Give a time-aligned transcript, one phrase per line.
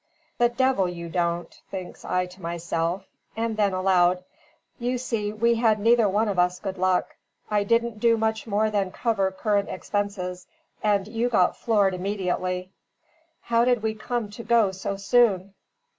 [0.39, 3.05] "The devil you don't!" thinks I to myself;
[3.37, 4.23] and then aloud:
[4.79, 7.15] "You see we had neither one of us good luck.
[7.51, 10.47] I didn't do much more than cover current expenses;
[10.81, 12.71] and you got floored immediately.
[13.41, 15.53] How did we come to go so soon?"